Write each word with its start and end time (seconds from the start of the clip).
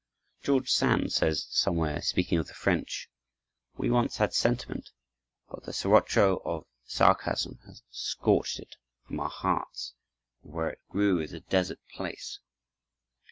George 0.41 0.71
Sand 0.71 1.11
says, 1.13 1.45
somewhere, 1.51 2.01
speaking 2.01 2.39
of 2.39 2.47
the 2.47 2.55
French, 2.55 3.07
"We 3.77 3.91
once 3.91 4.17
had 4.17 4.33
sentiment, 4.33 4.89
but 5.51 5.61
the 5.61 5.73
sirocco 5.73 6.37
of 6.43 6.65
sarcasm 6.85 7.59
has 7.67 7.83
scorched 7.91 8.57
it 8.57 8.77
from 9.05 9.19
our 9.19 9.29
hearts, 9.29 9.93
and 10.41 10.53
where 10.53 10.71
it 10.71 10.81
grew 10.89 11.19
is 11.19 11.33
a 11.33 11.41
desert 11.41 11.81
place!" 11.93 12.39